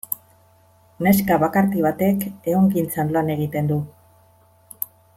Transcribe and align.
Neska 1.07 1.37
bakarti 1.43 1.85
batek 1.87 2.25
ehungintzan 2.55 3.15
lan 3.19 3.31
egiten 3.37 3.71
du. 3.75 3.79